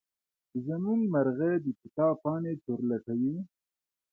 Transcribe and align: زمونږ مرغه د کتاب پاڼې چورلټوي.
زمونږ 0.65 1.01
مرغه 1.13 1.51
د 1.65 1.67
کتاب 1.81 2.13
پاڼې 2.23 2.53
چورلټوي. 2.63 3.35